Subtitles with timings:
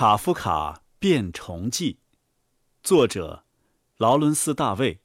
[0.00, 1.92] 卡夫卡《变虫记》，
[2.82, 3.44] 作者
[3.98, 4.98] 劳伦斯·大卫，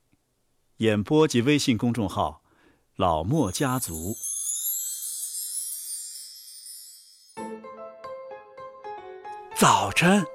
[0.78, 2.42] 演播及微信公众号
[2.96, 4.16] “老莫家族”。
[9.60, 10.26] 早晨，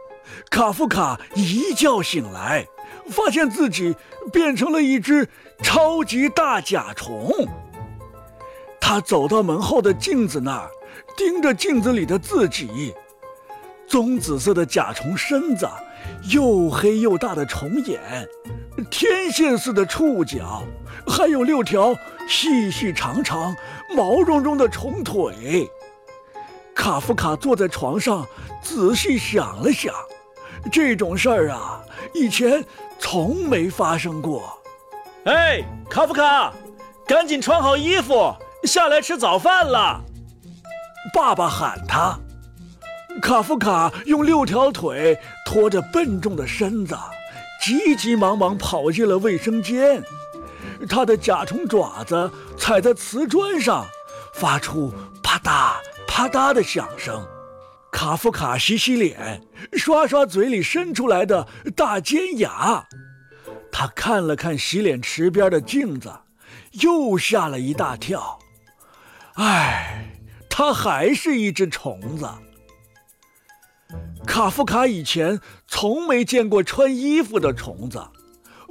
[0.50, 2.68] 卡夫卡一觉醒来，
[3.08, 3.96] 发现自己
[4.30, 5.26] 变成了一只
[5.62, 7.32] 超级大甲虫。
[8.78, 10.70] 他走到门后的镜子那儿，
[11.16, 12.94] 盯着镜子里的自己。
[13.90, 15.68] 棕紫色的甲虫身子，
[16.30, 18.00] 又黑又大的虫眼，
[18.88, 20.62] 天线似的触角，
[21.08, 21.92] 还有六条
[22.28, 23.52] 细细长长、
[23.96, 25.68] 毛茸茸的虫腿。
[26.72, 28.24] 卡夫卡坐在床上，
[28.62, 29.92] 仔细想了想，
[30.70, 31.82] 这种事儿啊，
[32.14, 32.64] 以前
[33.00, 34.56] 从没发生过。
[35.24, 36.52] 哎，卡夫卡，
[37.08, 38.32] 赶紧穿好衣服，
[38.62, 40.00] 下来吃早饭了。
[41.12, 42.16] 爸爸喊他。
[43.20, 46.96] 卡夫卡用六条腿拖着笨重的身子，
[47.62, 50.02] 急急忙忙跑进了卫生间。
[50.88, 53.86] 他的甲虫爪子踩在瓷砖上，
[54.34, 55.74] 发出啪嗒
[56.06, 57.26] 啪嗒的响声。
[57.92, 62.86] 卡夫卡洗洗脸，刷刷嘴里伸出来的大尖牙。
[63.70, 66.10] 他看了看洗脸池边的镜子，
[66.80, 68.38] 又吓了一大跳。
[69.34, 70.08] 唉，
[70.48, 72.26] 他还是一只虫子。
[74.26, 78.00] 卡夫卡以前从没见过穿衣服的虫子，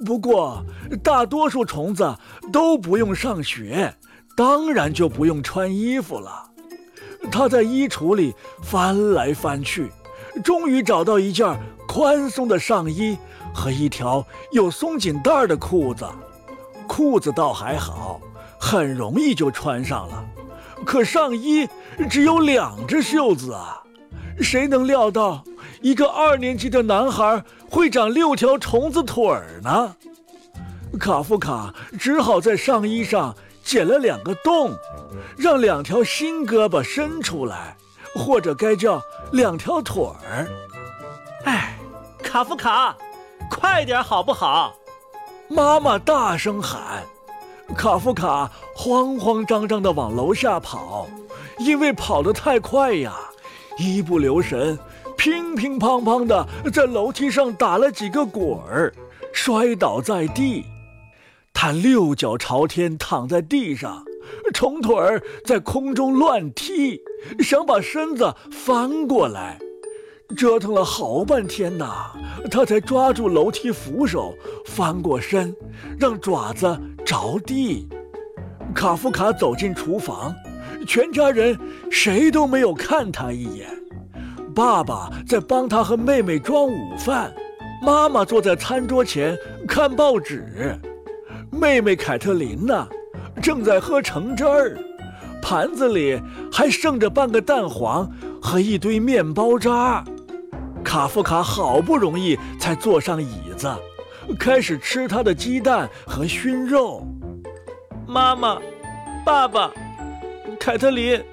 [0.06, 0.64] 不过
[1.04, 2.16] 大多数虫子
[2.52, 3.94] 都不用上学，
[4.36, 6.46] 当然就不用穿衣服了。
[7.32, 9.92] 他在衣橱里翻来翻去，
[10.44, 13.18] 终于找到一件宽松的上衣
[13.54, 16.06] 和一条有松紧带的裤子。
[16.88, 18.22] 裤子倒还好，
[18.60, 20.26] 很容易就穿上了，
[20.86, 21.68] 可上衣
[22.10, 23.79] 只有两只袖子啊！
[24.42, 25.44] 谁能料到
[25.82, 29.96] 一个二年级的男孩会长六条虫子腿儿呢？
[31.00, 34.74] 卡夫卡只好在上衣上剪了两个洞，
[35.38, 37.78] 让两条新胳膊伸出来，
[38.16, 39.02] 或者该叫
[39.32, 40.48] 两条腿儿。
[41.46, 41.78] 哎，
[42.24, 42.98] 卡夫卡，
[43.50, 44.74] 快点好不好？
[45.48, 47.04] 妈妈大声喊。
[47.78, 51.08] 卡夫卡慌慌张张地往楼下跑，
[51.60, 53.14] 因为跑得太快呀。
[53.80, 54.78] 一不留神，
[55.18, 58.94] 乒乒乓乓的在楼梯上打了几个滚儿，
[59.32, 60.66] 摔倒在地。
[61.54, 64.04] 他六脚朝天躺在地上，
[64.54, 67.02] 虫腿儿在空中乱踢，
[67.40, 69.58] 想把身子翻过来。
[70.38, 72.12] 折腾了好半天呐，
[72.52, 74.36] 他才抓住楼梯扶手
[74.66, 75.56] 翻过身，
[75.98, 77.88] 让爪子着地。
[78.76, 80.36] 卡夫卡走进厨房。
[80.86, 81.58] 全家人
[81.90, 83.68] 谁都没有看他一眼。
[84.56, 87.34] 爸爸在帮他和妹妹装午饭，
[87.82, 89.38] 妈妈坐在餐桌前
[89.68, 90.76] 看报纸，
[91.52, 92.88] 妹妹凯特琳呢，
[93.42, 94.78] 正在喝橙汁儿，
[95.42, 96.20] 盘子里
[96.52, 98.10] 还剩着半个蛋黄
[98.42, 100.04] 和一堆面包渣。
[100.84, 103.72] 卡夫卡好不容易才坐上椅子，
[104.38, 107.06] 开始吃他的鸡蛋和熏肉。
[108.08, 108.60] 妈妈，
[109.24, 109.72] 爸爸。
[110.60, 111.24] 凯特琳，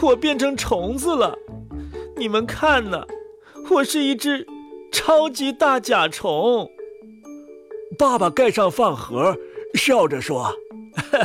[0.00, 1.36] 我变成虫子了，
[2.16, 3.04] 你们看呢，
[3.68, 4.46] 我是一只
[4.92, 6.70] 超级大甲虫。
[7.98, 9.36] 爸爸盖上饭盒，
[9.74, 10.54] 笑着说：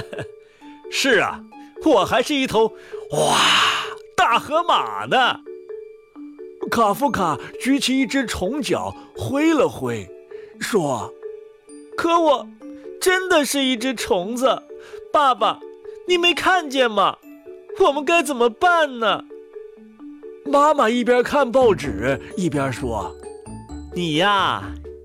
[0.92, 1.44] “是啊，
[1.86, 2.74] 我还是一头
[3.12, 3.38] 哇
[4.16, 5.40] 大河马呢。”
[6.72, 10.10] 卡夫卡举起一只虫脚挥了挥，
[10.60, 11.14] 说
[11.96, 12.48] ：“可我
[13.00, 14.64] 真的是一只虫子，
[15.14, 15.60] 爸爸，
[16.08, 17.20] 你没看见吗？”
[17.80, 19.24] 我们该怎么办呢？
[20.46, 23.14] 妈妈一边看报纸一边说
[23.94, 24.64] ：“你呀，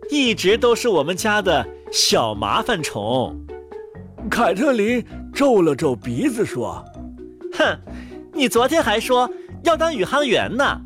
[0.09, 3.37] 一直都是我们家的小麻烦虫。”
[4.31, 6.85] 凯特琳皱了皱鼻子说
[7.59, 7.77] ：“哼，
[8.33, 9.29] 你昨天还说
[9.65, 10.81] 要当宇航员呢。”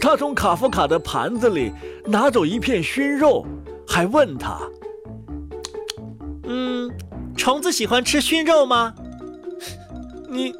[0.00, 1.70] 他从卡夫卡的盘子里
[2.06, 3.44] 拿走一片熏肉，
[3.86, 4.58] 还问他
[6.48, 6.90] ：“嗯，
[7.36, 8.94] 虫子喜欢吃熏肉吗？”
[10.28, 10.54] 你。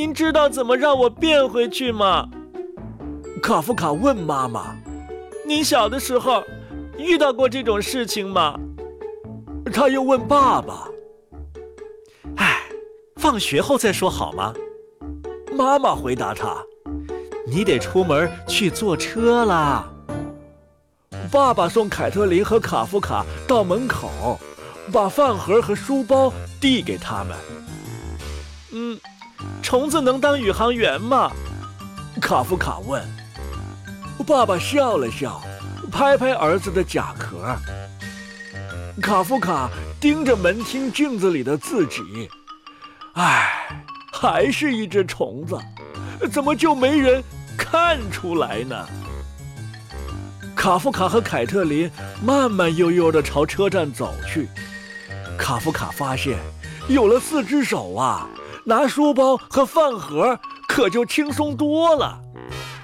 [0.00, 2.26] 您知道怎么让我变回去吗？
[3.42, 4.74] 卡夫卡问妈妈
[5.46, 6.42] ：“您小的时候
[6.96, 8.58] 遇到过这种事情吗？”
[9.70, 10.88] 他又问爸爸
[12.36, 12.62] ：“哎，
[13.16, 14.54] 放学后再说好吗？”
[15.52, 16.64] 妈妈回答他
[17.46, 19.86] ：“你得出门去坐车啦。”
[21.30, 24.40] 爸爸送凯特琳和卡夫卡到门口，
[24.90, 27.36] 把饭盒和书包递给他们。
[28.72, 28.98] 嗯
[29.62, 31.30] 虫子能当宇航员吗？
[32.20, 33.02] 卡夫卡问。
[34.26, 35.40] 爸爸笑了笑，
[35.90, 37.56] 拍拍儿子的甲壳。
[39.00, 42.28] 卡夫卡盯着门厅镜子里的自己，
[43.14, 43.68] 唉，
[44.12, 45.58] 还是一只虫子，
[46.30, 47.22] 怎么就没人
[47.56, 48.86] 看出来呢？
[50.54, 51.90] 卡夫卡和凯特琳
[52.22, 54.46] 慢慢悠悠地朝车站走去。
[55.38, 56.38] 卡夫卡发现，
[56.88, 58.28] 有了四只手啊，
[58.64, 62.20] 拿书包和饭盒可就轻松多了。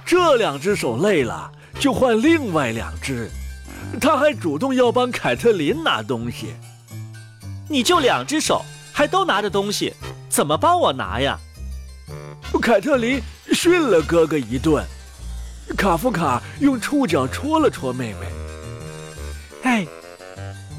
[0.05, 3.29] 这两只手累了，就换另外两只。
[4.01, 6.55] 他还主动要帮凯特琳拿东西。
[7.69, 8.63] 你就两只手，
[8.93, 9.93] 还都拿着东西，
[10.29, 11.37] 怎么帮我拿呀？
[12.61, 13.21] 凯特琳
[13.51, 14.83] 训了哥哥一顿。
[15.77, 18.27] 卡夫卡用触角戳了戳妹妹。
[19.63, 19.87] 哎，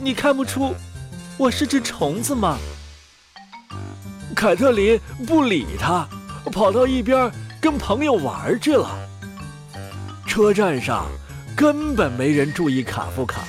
[0.01, 0.75] 你看不出
[1.37, 2.57] 我是只虫子吗？
[4.39, 4.97] 凯特琳
[5.27, 6.07] 不理他，
[6.53, 7.29] 跑到一边
[7.61, 8.89] 跟朋友玩去了。
[10.29, 11.07] 车站上
[11.57, 13.41] 根本没人注意卡夫卡，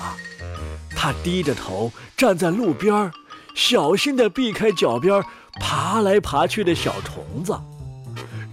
[0.96, 3.12] 他低着头站在路边，
[3.54, 5.24] 小心地避开脚边
[5.62, 7.56] 爬来爬去的小虫子。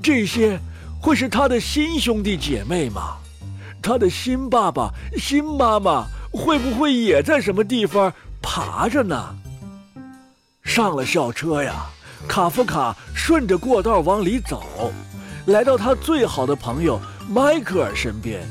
[0.02, 0.60] 这些。
[0.98, 3.18] 会是他的新兄弟姐妹吗？
[3.80, 8.12] 他的新爸爸、新妈妈会不会也在什么地方
[8.42, 9.36] 爬着呢？
[10.64, 11.86] 上了校车呀，
[12.28, 14.92] 卡夫卡顺着过道往里走，
[15.46, 18.42] 来到他最好的朋友迈克尔身边，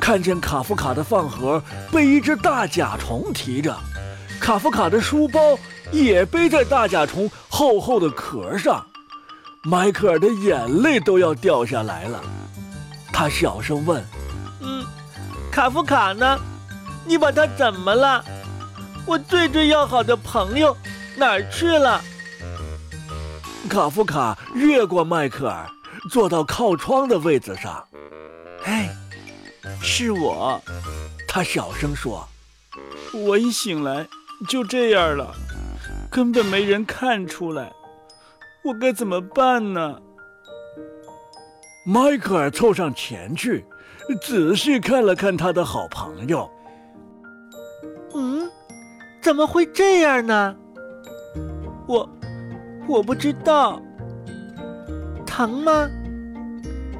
[0.00, 1.62] 看见卡夫卡的饭盒
[1.92, 3.76] 被一只大甲虫提着，
[4.40, 5.56] 卡夫卡的书包
[5.92, 8.84] 也背在大甲虫厚厚的壳上。
[9.62, 12.20] 迈克尔的眼泪都要掉下来了，
[13.12, 14.04] 他小声问
[14.60, 14.84] ：“嗯，
[15.50, 16.38] 卡夫卡呢？
[17.06, 18.22] 你把他怎么了？
[19.06, 20.76] 我最最要好的朋友
[21.16, 22.02] 哪儿去了？”
[23.68, 25.66] 卡夫卡越过迈克尔，
[26.10, 27.86] 坐到靠窗的位子上。
[28.64, 28.94] “哎，
[29.82, 30.60] 是我。”
[31.26, 32.26] 他小声说
[33.12, 34.06] ，“我一醒来
[34.48, 35.34] 就这样了，
[36.10, 37.72] 根本没人看出来。”
[38.64, 40.00] 我该怎么办呢？
[41.86, 43.66] 迈克尔凑上前去，
[44.22, 46.50] 仔细看了看他的好朋友。
[48.14, 48.50] 嗯，
[49.20, 50.56] 怎么会这样呢？
[51.86, 52.08] 我
[52.86, 53.80] 我不知道。
[55.26, 55.88] 疼吗？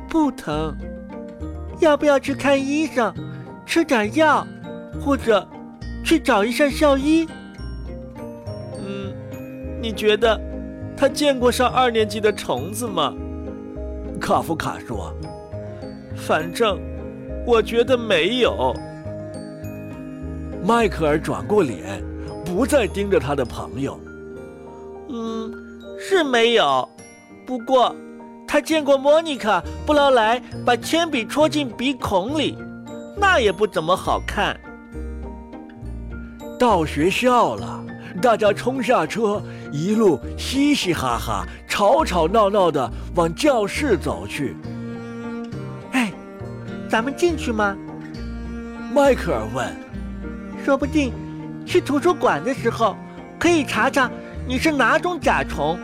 [0.08, 0.74] 不疼。
[1.80, 3.12] 要不要去看医生，
[3.66, 4.46] 吃点药，
[5.00, 5.46] 或者
[6.04, 7.26] 去找一下校医？
[8.78, 9.12] 嗯，
[9.82, 10.40] 你觉得？
[10.96, 13.12] 他见过上二年级的虫子吗？
[14.20, 15.12] 卡夫卡说
[16.14, 16.78] ：“反正
[17.44, 18.72] 我觉得没有。”
[20.64, 22.00] 迈克尔转过脸，
[22.44, 23.98] 不再盯着他的朋友。
[25.10, 25.52] “嗯，
[26.06, 26.86] 是没有。
[27.46, 27.96] 不过
[28.46, 32.58] 他见过莫妮卡·布劳莱把铅笔戳进鼻孔里，
[33.16, 34.54] 那也不怎么好看。”
[36.60, 37.82] 到学校了，
[38.20, 39.42] 大家冲下车。
[39.72, 44.56] 一路嘻嘻哈哈、吵吵闹闹的往教室走去。
[45.90, 46.12] 哎，
[46.88, 47.76] 咱们进去吗？
[48.94, 49.66] 迈克尔问。
[50.64, 51.12] 说不定
[51.66, 52.96] 去图书馆的时候
[53.38, 54.08] 可以查查
[54.46, 55.78] 你是哪种甲虫，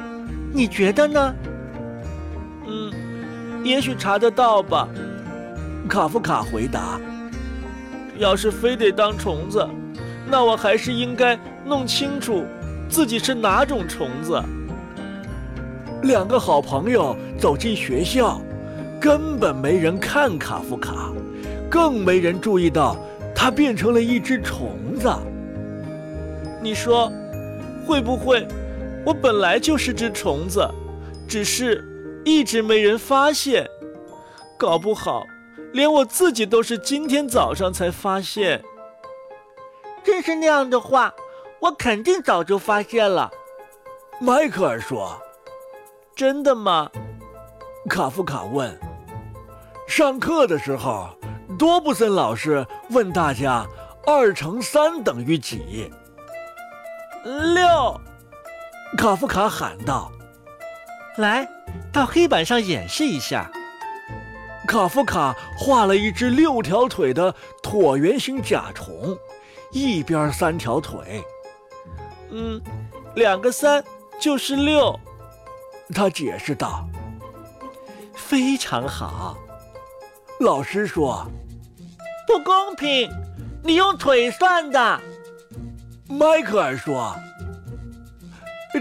[0.52, 1.34] 你觉得呢？
[2.66, 2.92] 嗯，
[3.64, 4.88] 也许查得到吧。
[5.88, 7.00] 卡夫卡回答。
[8.18, 9.66] 要是非得当虫子，
[10.30, 12.44] 那我还是应该弄清楚。
[12.88, 14.42] 自己是哪种虫子？
[16.02, 18.40] 两个好朋友走进学校，
[19.00, 21.10] 根本没人看卡夫卡，
[21.70, 22.96] 更没人注意到
[23.34, 25.10] 他变成了一只虫子。
[26.62, 27.10] 你说，
[27.86, 28.46] 会不会
[29.04, 30.68] 我本来就是只虫子，
[31.28, 31.84] 只是
[32.24, 33.68] 一直没人发现？
[34.58, 35.24] 搞不好，
[35.72, 38.62] 连我自己都是今天早上才发现。
[40.02, 41.12] 真是那样的话。
[41.60, 43.30] 我肯定早就发现了，
[44.18, 45.20] 迈克尔说
[46.16, 46.90] ：“真的吗？”
[47.86, 48.80] 卡夫卡问。
[49.86, 51.10] 上课的时候，
[51.58, 53.66] 多布森老师问大家
[54.08, 55.90] ：“二乘三等于几？”
[57.24, 58.00] 六。
[58.96, 60.10] 卡夫卡喊道
[61.16, 61.48] ：“来，
[61.92, 63.50] 到黑板上演示一下。”
[64.68, 69.16] 卡夫卡画了一只六条腿的椭圆形甲虫，
[69.72, 71.24] 一边三条腿。
[72.30, 72.60] 嗯，
[73.14, 73.82] 两个三
[74.20, 74.98] 就是六，
[75.94, 76.86] 他解释道。
[78.14, 79.36] 非常好，
[80.40, 81.26] 老师说。
[82.26, 83.10] 不公平，
[83.64, 85.00] 你用腿算的。
[86.06, 87.16] 迈克尔说。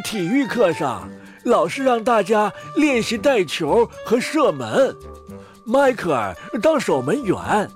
[0.03, 1.09] 体育课上，
[1.45, 4.95] 老师让大家练习带球和射门。
[5.65, 7.69] 迈克尔当守门员，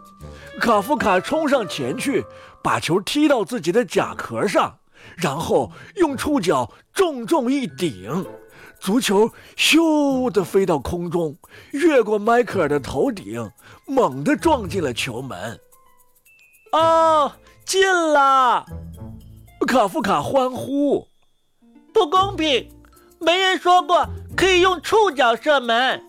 [0.60, 2.24] 卡夫卡冲上前去，
[2.64, 4.78] 把球踢到自己的甲壳上，
[5.16, 8.26] 然后用触角重重一顶，
[8.80, 11.36] 足球咻的飞到空中，
[11.72, 13.50] 越过迈克尔的头顶，
[13.88, 15.60] 猛地撞进了球门。
[16.72, 17.32] 哦，
[17.66, 18.66] 进了！
[19.68, 21.08] 卡夫卡欢呼。
[21.94, 22.68] 不公平，
[23.20, 26.02] 没人说过可以用触角射门。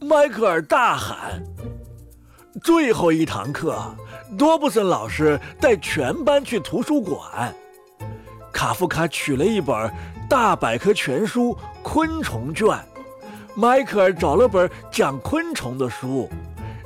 [0.00, 1.42] 迈克尔大喊
[2.62, 3.74] ：“最后一堂课，
[4.38, 7.54] 多布森老师带全班去图书馆。
[8.52, 9.90] 卡夫卡取了一本
[10.28, 12.68] 大百科全书《昆虫卷》，
[13.54, 16.28] 迈克尔找了本讲昆虫的书。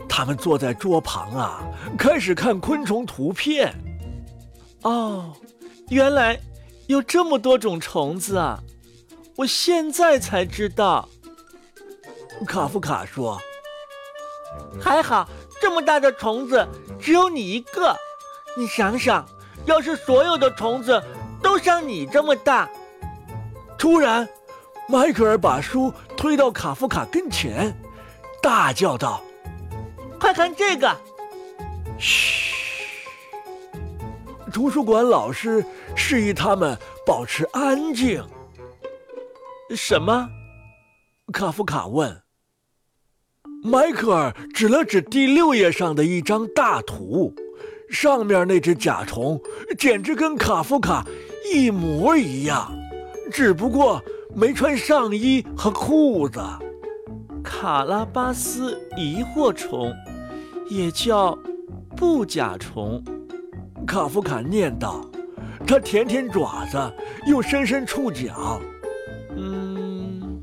[0.09, 1.61] 他们坐在桌旁啊，
[1.99, 3.75] 开始看昆虫图片。
[4.83, 5.33] 哦，
[5.89, 6.39] 原来
[6.87, 8.61] 有这么多种虫子啊！
[9.37, 11.09] 我现在才知道。”
[12.47, 13.41] 卡夫卡说
[14.81, 15.29] ：“还好，
[15.61, 16.67] 这么大的虫子
[17.01, 17.97] 只有你一个。
[18.57, 19.27] 你想想，
[19.67, 21.03] 要是所有的虫子
[21.43, 22.69] 都像你这么大……”
[23.79, 24.27] 突然，
[24.89, 27.77] 迈克尔把书推到卡夫卡跟前，
[28.43, 29.23] 大叫道
[30.19, 30.97] ：“快看这个！”
[31.99, 32.56] 嘘！
[34.57, 35.63] 图书馆老师
[35.95, 38.25] 示意他们保持安静。
[39.77, 40.31] 什么？
[41.31, 42.23] 卡夫卡问。
[43.63, 47.35] 迈克尔指了指第六页上的一张大图，
[47.91, 49.39] 上面那只甲虫
[49.79, 51.05] 简直跟卡夫卡
[51.53, 52.73] 一模一样，
[53.31, 54.03] 只不过
[54.35, 56.41] 没穿上衣和裤子。
[57.45, 59.93] 卡拉巴斯疑惑虫，
[60.71, 61.39] 也叫
[61.95, 63.05] 布甲虫。
[63.87, 65.01] 卡夫卡念道
[65.65, 66.93] ：“他舔舔爪子，
[67.27, 68.61] 又伸伸触角。
[69.37, 70.43] 嗯，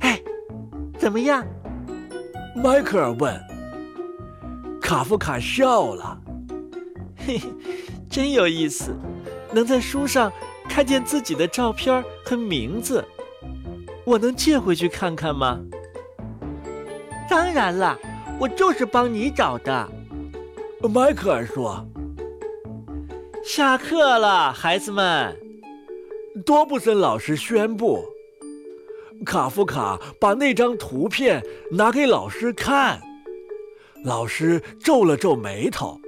[0.00, 0.20] 哎，
[0.98, 1.44] 怎么样？”
[2.54, 3.34] 迈克尔问
[4.80, 6.20] ：“卡夫卡笑了，
[7.16, 7.48] 嘿嘿，
[8.10, 8.94] 真有意思，
[9.50, 10.30] 能在书上
[10.68, 13.02] 看见自己的照片和名字。
[14.04, 15.58] 我能借回去看看吗
[17.30, 17.98] ？”“当然了，
[18.38, 19.88] 我就是帮你找的。”
[20.92, 21.84] 迈克尔说。
[23.44, 25.36] “下课了，孩子们。”
[26.46, 28.04] 多布森老师宣布。
[29.26, 33.00] 卡夫卡把那张图片拿给老师看，
[34.04, 36.00] 老师皱了皱眉头。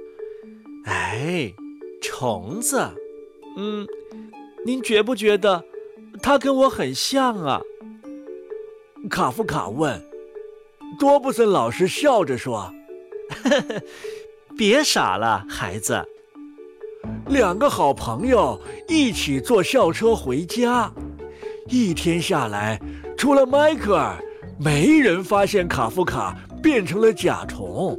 [0.85, 1.53] 哎，
[2.01, 2.89] 虫子，
[3.57, 3.87] 嗯，
[4.65, 5.63] 您觉不觉得
[6.21, 7.61] 它跟我很像啊？
[9.09, 10.01] 卡夫卡问。
[10.99, 12.73] 多布森老师笑着说
[14.57, 16.05] ：“别傻了，孩子。”
[17.27, 20.91] 两个好朋友一起坐校车回家，
[21.67, 22.79] 一天下来。
[23.17, 24.17] 除了迈克尔，
[24.59, 27.97] 没人发现卡夫卡变成了甲虫。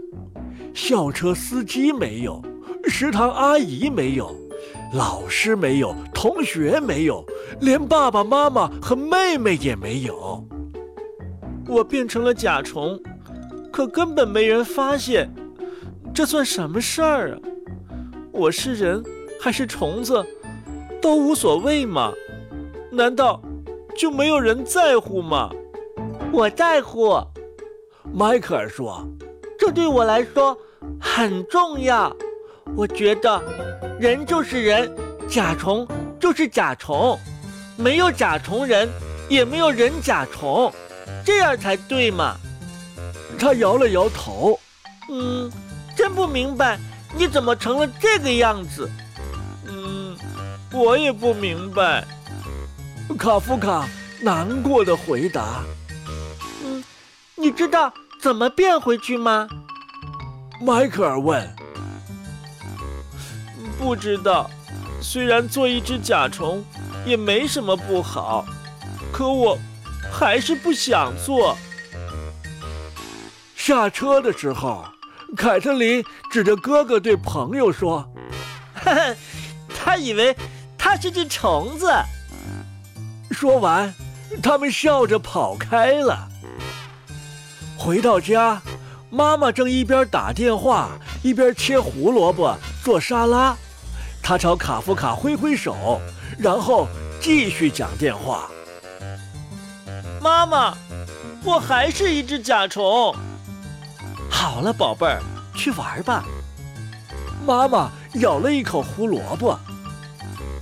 [0.74, 2.42] 校车司机没有，
[2.84, 4.34] 食堂阿姨没有，
[4.92, 7.24] 老师没有，同学没有，
[7.60, 10.46] 连爸爸妈妈和妹妹也没有。
[11.66, 13.00] 我变成了甲虫，
[13.72, 15.28] 可根本没人发现，
[16.14, 17.38] 这算什么事儿啊？
[18.36, 19.02] 我是人
[19.40, 20.22] 还是虫子，
[21.00, 22.12] 都无所谓嘛？
[22.92, 23.40] 难道？
[23.96, 25.50] 就没有人在乎吗？
[26.30, 27.18] 我在乎，
[28.12, 29.02] 迈克尔说
[29.58, 30.54] ：“这对我来说
[31.00, 32.14] 很重要。
[32.76, 33.42] 我觉得，
[33.98, 34.94] 人就是人，
[35.26, 35.88] 甲虫
[36.20, 37.18] 就是甲虫，
[37.78, 38.86] 没有甲虫人，
[39.30, 40.70] 也没有人甲虫，
[41.24, 42.36] 这样才对嘛。”
[43.40, 44.60] 他摇了摇头，
[45.10, 45.50] 嗯，
[45.96, 46.78] 真不明白
[47.16, 48.90] 你怎么成了这个样子。
[49.66, 50.16] 嗯，
[50.72, 52.04] 我也不明白。
[53.18, 53.88] 卡夫卡
[54.20, 55.62] 难过的回答
[56.62, 56.84] ：“嗯，
[57.34, 59.48] 你知道怎么变回去吗？”
[60.60, 61.54] 迈克尔问。
[63.78, 64.50] “不知道，
[65.00, 66.64] 虽然做一只甲虫
[67.04, 68.44] 也没什么不好，
[69.12, 69.58] 可我
[70.12, 71.56] 还是不想做。”
[73.54, 74.84] 下车的时候，
[75.36, 78.10] 凯特琳指着哥哥对朋友说
[78.74, 79.14] ：“哈哈，
[79.68, 80.34] 他以为
[80.78, 81.92] 他是只虫子。”
[83.30, 83.94] 说完，
[84.42, 86.28] 他们笑着跑开了。
[87.76, 88.62] 回到家，
[89.10, 90.88] 妈妈正一边打电话
[91.22, 93.54] 一边切胡萝卜做沙拉。
[94.22, 96.00] 她朝卡夫卡挥挥手，
[96.38, 96.88] 然后
[97.20, 98.48] 继续讲电话。
[100.20, 100.76] 妈妈，
[101.44, 103.14] 我还是一只甲虫。
[104.30, 105.22] 好了，宝贝儿，
[105.54, 106.24] 去玩吧。
[107.46, 109.58] 妈妈咬了一口胡萝卜。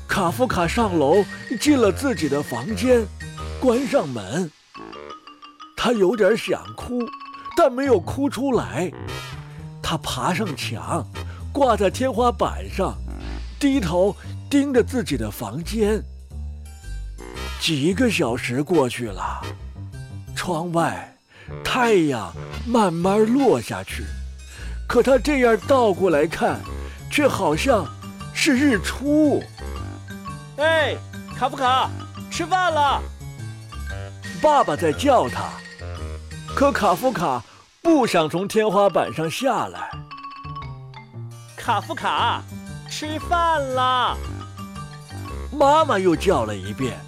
[0.07, 1.25] 卡夫卡上楼，
[1.61, 3.05] 进了自己的房间，
[3.61, 4.51] 关上门。
[5.77, 7.01] 他有点想哭，
[7.57, 8.91] 但没有哭出来。
[9.83, 11.07] 他爬上墙，
[11.53, 12.97] 挂在天花板上，
[13.59, 14.15] 低头
[14.49, 16.03] 盯着自己的房间。
[17.61, 19.43] 几个小时过去了，
[20.35, 21.14] 窗外
[21.65, 22.33] 太阳
[22.67, 24.05] 慢慢落下去，
[24.87, 26.61] 可他这样倒过来看，
[27.11, 27.87] 却好像
[28.33, 29.43] 是日出。
[30.57, 30.97] 哎，
[31.37, 31.91] 卡夫卡，
[32.31, 33.03] 吃饭了！
[34.41, 35.51] 爸爸在叫他，
[36.55, 37.43] 可卡夫卡
[37.83, 39.91] 不想从天花板上下来。
[41.57, 42.43] 卡夫卡，
[42.91, 44.17] 吃饭了！
[45.51, 46.99] 妈妈又叫了一遍，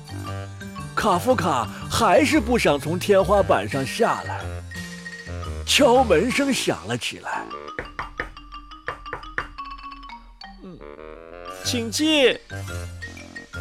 [0.96, 4.40] 卡夫卡还是不想从天花板上下来。
[5.66, 7.44] 敲门声响了起来。
[10.64, 10.78] 嗯，
[11.62, 12.36] 请进。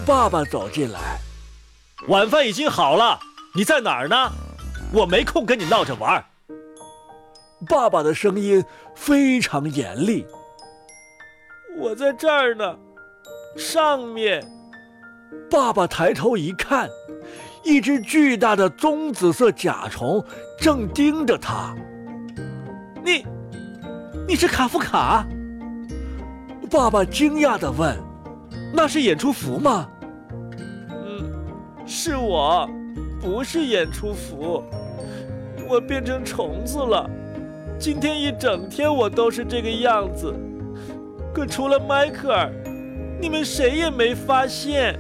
[0.06, 1.20] 爸爸走进来，
[2.08, 3.20] 晚饭已经好了，
[3.54, 4.32] 你在哪儿呢？
[4.94, 6.24] 我没空跟你闹着玩。
[7.68, 8.64] 爸爸的声音
[8.96, 10.26] 非常严厉。
[11.78, 12.78] 我在这儿呢，
[13.58, 14.46] 上面。
[15.50, 16.90] 爸爸抬头一看，
[17.66, 20.24] 一只巨大的棕紫色甲虫
[20.60, 21.76] 正盯着他。
[23.04, 23.26] 你，
[24.28, 25.26] 你是卡夫卡？
[26.70, 27.98] 爸爸惊讶地问
[28.72, 29.90] ：“那是演出服吗？”
[30.94, 31.34] 嗯
[31.88, 32.70] 是我，
[33.20, 34.64] 不是演出服，
[35.68, 37.10] 我变成虫子了。
[37.80, 40.32] 今天一整天我都是这个样子，
[41.34, 42.52] 可除了迈克尔，
[43.20, 44.96] 你们谁也没发现。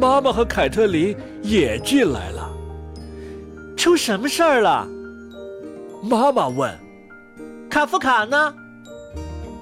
[0.00, 2.50] 妈妈和凯特琳也进来了。
[3.76, 4.88] 出什么事儿了？
[6.02, 6.74] 妈妈问。
[7.68, 8.54] 卡夫卡呢？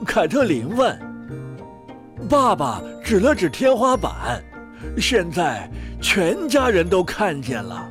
[0.07, 0.97] 凯特琳问。
[2.29, 4.41] 爸爸指了指天花板。
[4.97, 5.69] 现在
[6.01, 7.85] 全家人都看见了，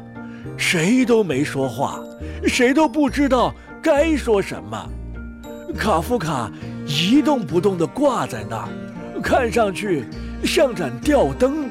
[0.58, 2.00] 谁都没说话，
[2.46, 4.89] 谁都不知道该说什么。
[5.77, 6.50] 卡夫卡
[6.86, 8.70] 一动不动地挂在那儿，
[9.22, 10.05] 看上去
[10.46, 11.70] 像盏吊灯。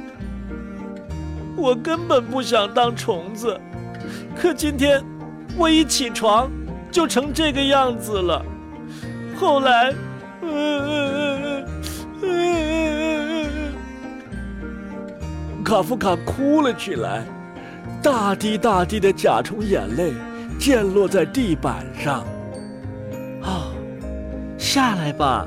[1.57, 3.59] 我根本不想当虫子，
[4.37, 5.03] 可今天
[5.57, 6.51] 我一起床
[6.90, 8.45] 就成这个样子了。
[9.37, 9.92] 后来，
[10.42, 11.66] 嗯嗯嗯
[12.23, 12.29] 嗯
[13.42, 13.75] 嗯。
[15.64, 17.25] 卡夫卡哭了起来，
[18.03, 20.12] 大滴大滴的甲虫眼泪
[20.59, 22.25] 溅落在地板上。
[23.42, 23.73] 啊，
[24.59, 25.47] 下来吧，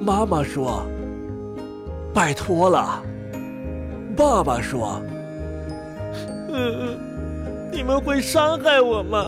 [0.00, 0.86] 妈妈说。
[2.12, 3.00] 拜托了，
[4.20, 5.00] 爸爸说。
[6.52, 9.26] 嗯嗯，你们会伤害我吗？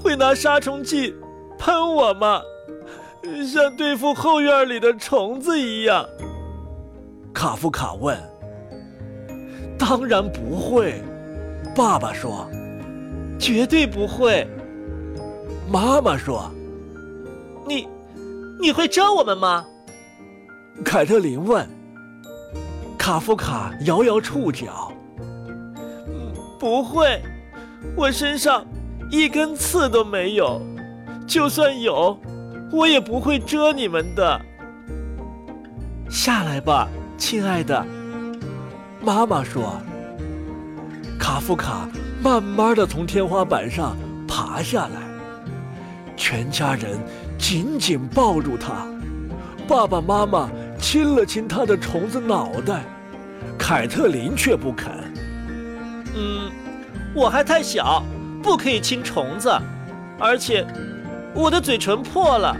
[0.00, 1.12] 会拿杀虫剂
[1.58, 2.40] 喷我吗？
[3.52, 6.06] 像对付后院里的虫子一样？
[7.34, 8.16] 卡夫卡问。
[9.76, 11.02] 当然不会，
[11.74, 12.48] 爸爸说，
[13.36, 14.46] 绝对不会。
[15.68, 16.48] 妈妈说，
[17.66, 17.88] 你，
[18.60, 19.66] 你会蛰我们吗？
[20.84, 21.66] 凯特琳问。
[23.02, 24.92] 卡夫卡摇摇触角，
[26.56, 27.20] 不会，
[27.96, 28.64] 我身上
[29.10, 30.62] 一根刺都没有，
[31.26, 32.16] 就算有，
[32.70, 34.40] 我也不会蛰你们的。
[36.08, 36.88] 下来吧，
[37.18, 37.84] 亲爱的。
[39.00, 39.80] 妈妈说
[41.18, 41.88] ：“卡夫卡
[42.22, 43.96] 慢慢的从天花板上
[44.28, 45.00] 爬下来，
[46.16, 47.00] 全家人
[47.36, 48.86] 紧紧抱住他，
[49.66, 50.48] 爸爸妈妈
[50.82, 52.84] 亲了亲他的虫子脑袋，
[53.56, 54.92] 凯特琳却不肯。
[56.14, 56.50] 嗯，
[57.14, 58.02] 我还太小，
[58.42, 59.48] 不可以亲虫子，
[60.18, 60.66] 而且
[61.32, 62.54] 我的嘴唇破了。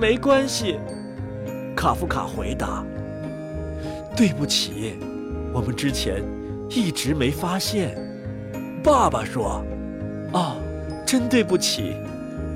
[0.00, 0.78] 没关系。”
[1.76, 2.84] 卡夫卡回答。
[4.16, 4.94] 对不起，
[5.52, 6.22] 我们之前
[6.70, 7.98] 一直没发现。
[8.80, 9.60] 爸爸说
[10.32, 10.56] ：“哦，
[11.04, 11.96] 真对不起，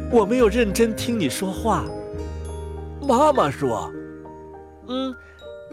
[0.08, 1.84] 我没有认真听你说话。”
[3.08, 3.90] 妈妈说
[4.86, 5.16] ：“嗯，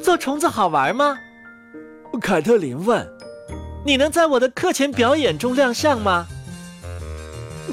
[0.02, 1.18] 做虫子好玩吗？”
[2.22, 3.06] 凯特琳问
[3.86, 6.26] ：“你能在我的课前表演中亮相吗？”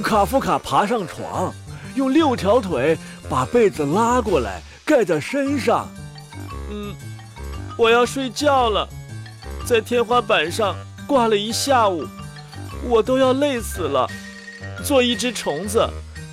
[0.03, 1.55] 卡夫卡爬上床，
[1.95, 2.99] 用六条腿
[3.29, 5.87] 把被子拉过来盖在身上。
[6.69, 6.93] 嗯。
[7.79, 8.87] 我要睡觉了，
[9.65, 10.75] 在天花板上
[11.07, 12.05] 挂了一下午，
[12.85, 14.09] 我都要累死了。
[14.85, 15.89] 做一只虫子，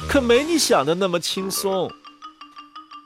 [0.09, 1.89] 可没你想的那么轻松。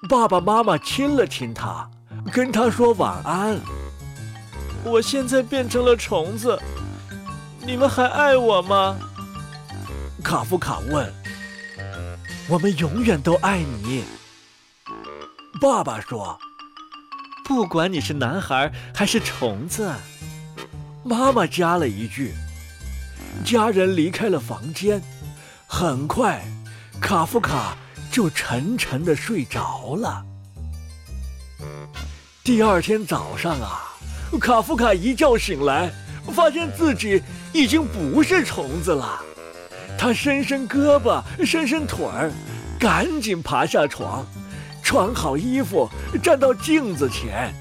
[0.10, 1.89] 爸爸妈妈亲了亲他，
[2.32, 3.60] 跟他说晚安。
[4.84, 6.60] 我现在变成了虫子，
[7.66, 8.98] 你们还爱我吗？
[10.24, 11.12] 卡夫卡问。
[12.50, 14.04] 我们永远都爱你。
[15.62, 16.38] 爸爸说。
[17.46, 19.92] 不管你是男孩还是虫子，
[21.04, 22.34] 妈妈加了一句
[23.44, 25.02] ：“家人离开了房间，
[25.68, 26.42] 很快，
[27.02, 27.76] 卡夫卡
[28.13, 30.23] 就沉沉的睡着了。
[32.43, 33.91] 第二天早上啊，
[34.39, 35.91] 卡夫卡一觉醒来，
[36.32, 39.19] 发现自己已经不是虫子了。
[39.97, 42.32] 他伸伸胳膊，伸伸腿儿，
[42.80, 44.23] 赶紧爬下床，
[44.84, 45.89] 穿好衣服，
[46.21, 47.52] 站到镜子前。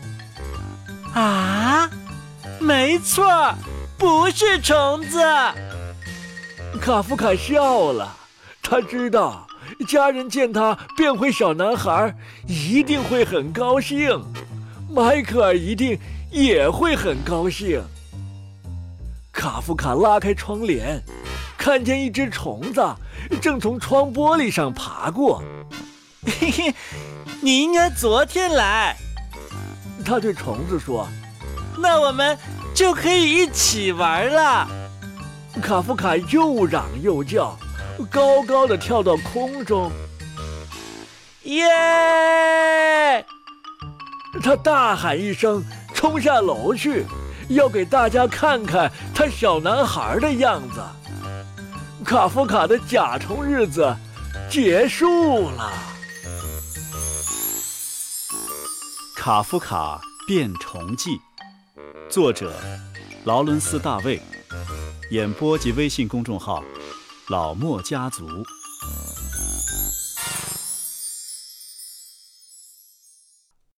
[1.15, 1.89] 啊，
[2.61, 3.55] 没错，
[3.97, 5.19] 不是虫子。
[6.79, 8.15] 卡夫卡笑了，
[8.63, 9.47] 他知道
[9.87, 12.15] 家人见他变回小男孩，
[12.47, 14.21] 一定会很高兴。
[14.91, 15.99] 迈克尔一定
[16.31, 17.83] 也会很高兴。
[19.33, 21.03] 卡夫卡拉开窗帘，
[21.57, 22.83] 看见一只虫子
[23.41, 25.43] 正从窗玻璃上爬过。
[26.25, 26.75] 嘿嘿，
[27.41, 28.97] 你应该昨天来。
[30.05, 31.09] 他对虫子说
[31.79, 32.37] ：“那我们
[32.75, 34.69] 就可以一起玩了。”
[35.63, 37.59] 卡夫卡又嚷又叫，
[38.11, 39.91] 高高的跳到空中。
[41.45, 41.65] 耶！
[44.43, 45.63] 他大喊一声，
[45.95, 47.05] 冲下楼去，
[47.49, 50.81] 要给大家看看他小男孩的样子。
[52.05, 53.95] 卡夫卡的甲虫日子
[54.51, 55.73] 结束了。
[59.25, 61.11] 《卡夫卡变虫记》，
[62.09, 62.53] 作者
[63.25, 64.21] 劳伦斯·大卫，
[65.11, 66.65] 演播及微信公众号
[67.29, 68.27] 老莫家族。